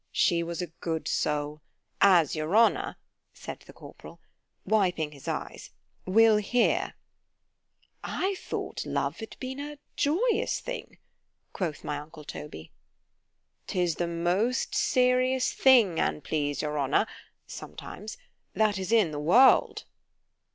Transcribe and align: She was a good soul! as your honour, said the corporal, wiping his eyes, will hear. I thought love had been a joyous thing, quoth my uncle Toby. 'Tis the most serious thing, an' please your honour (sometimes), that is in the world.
She 0.11 0.41
was 0.41 0.63
a 0.63 0.73
good 0.81 1.07
soul! 1.07 1.61
as 2.01 2.35
your 2.35 2.55
honour, 2.57 2.95
said 3.35 3.59
the 3.67 3.71
corporal, 3.71 4.19
wiping 4.65 5.11
his 5.11 5.27
eyes, 5.27 5.69
will 6.07 6.37
hear. 6.37 6.95
I 8.03 8.33
thought 8.33 8.83
love 8.83 9.19
had 9.19 9.37
been 9.39 9.59
a 9.59 9.77
joyous 9.95 10.59
thing, 10.59 10.97
quoth 11.53 11.83
my 11.83 11.99
uncle 11.99 12.23
Toby. 12.23 12.71
'Tis 13.67 13.97
the 13.97 14.07
most 14.07 14.73
serious 14.73 15.53
thing, 15.53 15.99
an' 15.99 16.21
please 16.21 16.63
your 16.63 16.79
honour 16.79 17.05
(sometimes), 17.45 18.17
that 18.55 18.79
is 18.79 18.91
in 18.91 19.11
the 19.11 19.19
world. 19.19 19.83